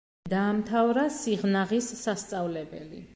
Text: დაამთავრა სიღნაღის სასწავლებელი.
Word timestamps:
დაამთავრა 0.31 1.03
სიღნაღის 1.17 1.91
სასწავლებელი. 2.03 3.05